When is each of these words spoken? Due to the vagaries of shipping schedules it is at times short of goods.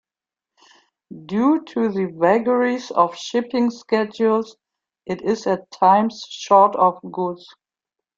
Due 1.27 1.63
to 1.63 1.89
the 1.89 2.11
vagaries 2.17 2.89
of 2.89 3.15
shipping 3.15 3.69
schedules 3.69 4.57
it 5.05 5.21
is 5.21 5.45
at 5.45 5.69
times 5.69 6.25
short 6.27 6.75
of 6.77 6.97
goods. 7.11 7.45